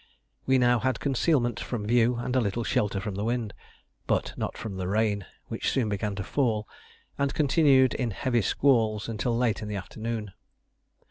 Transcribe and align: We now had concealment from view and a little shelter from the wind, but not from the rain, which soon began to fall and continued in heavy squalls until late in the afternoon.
We 0.47 0.57
now 0.57 0.79
had 0.79 0.99
concealment 0.99 1.59
from 1.59 1.85
view 1.85 2.15
and 2.15 2.35
a 2.35 2.41
little 2.41 2.63
shelter 2.63 2.99
from 2.99 3.13
the 3.13 3.23
wind, 3.23 3.53
but 4.07 4.33
not 4.35 4.57
from 4.57 4.77
the 4.77 4.87
rain, 4.87 5.27
which 5.45 5.69
soon 5.69 5.89
began 5.89 6.15
to 6.15 6.23
fall 6.23 6.67
and 7.19 7.31
continued 7.35 7.93
in 7.93 8.09
heavy 8.09 8.41
squalls 8.41 9.07
until 9.07 9.37
late 9.37 9.61
in 9.61 9.67
the 9.67 9.75
afternoon. 9.75 10.33